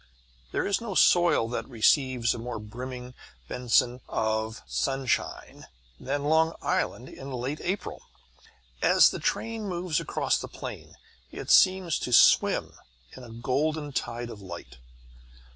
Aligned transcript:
There 0.51 0.65
is 0.65 0.81
no 0.81 0.95
soil 0.95 1.47
that 1.49 1.69
receives 1.69 2.33
a 2.33 2.39
more 2.39 2.57
brimming 2.57 3.13
benison 3.47 4.01
of 4.09 4.63
sunshine 4.65 5.67
than 5.99 6.23
Long 6.23 6.55
Island 6.59 7.07
in 7.07 7.29
late 7.31 7.61
April. 7.61 8.01
As 8.81 9.11
the 9.11 9.19
train 9.19 9.65
moves 9.69 9.99
across 9.99 10.39
the 10.39 10.47
plain 10.47 10.95
it 11.31 11.51
seems 11.51 11.99
to 11.99 12.11
swim 12.13 12.73
in 13.15 13.23
a 13.23 13.29
golden 13.29 13.91
tide 13.93 14.31
of 14.31 14.41
light. 14.41 14.79